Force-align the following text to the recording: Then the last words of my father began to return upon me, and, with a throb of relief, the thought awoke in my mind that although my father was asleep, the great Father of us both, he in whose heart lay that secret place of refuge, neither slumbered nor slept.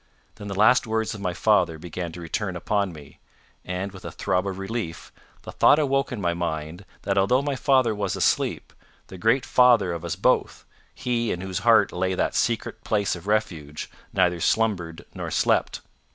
Then 0.37 0.47
the 0.47 0.57
last 0.57 0.87
words 0.87 1.13
of 1.13 1.21
my 1.21 1.35
father 1.35 1.77
began 1.77 2.11
to 2.13 2.21
return 2.21 2.55
upon 2.55 2.91
me, 2.91 3.19
and, 3.63 3.91
with 3.91 4.03
a 4.03 4.11
throb 4.11 4.47
of 4.47 4.57
relief, 4.57 5.11
the 5.43 5.51
thought 5.51 5.77
awoke 5.77 6.11
in 6.11 6.19
my 6.19 6.33
mind 6.33 6.85
that 7.03 7.19
although 7.19 7.43
my 7.43 7.55
father 7.55 7.93
was 7.93 8.15
asleep, 8.15 8.73
the 9.09 9.19
great 9.19 9.45
Father 9.45 9.93
of 9.93 10.03
us 10.03 10.15
both, 10.15 10.65
he 10.95 11.31
in 11.31 11.41
whose 11.41 11.59
heart 11.59 11.91
lay 11.93 12.15
that 12.15 12.33
secret 12.33 12.83
place 12.83 13.15
of 13.15 13.27
refuge, 13.27 13.91
neither 14.11 14.39
slumbered 14.39 15.05
nor 15.13 15.29
slept. 15.29 15.81